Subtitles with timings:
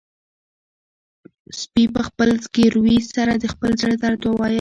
[1.59, 4.49] سپي په خپل زګیروي سره د خپل زړه درد ووايه.